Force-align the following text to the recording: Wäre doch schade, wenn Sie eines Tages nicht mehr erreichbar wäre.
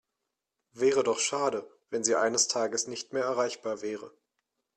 Wäre 0.73 1.03
doch 1.03 1.19
schade, 1.19 1.69
wenn 1.91 2.03
Sie 2.03 2.15
eines 2.15 2.47
Tages 2.47 2.87
nicht 2.87 3.13
mehr 3.13 3.21
erreichbar 3.25 3.83
wäre. 3.83 4.11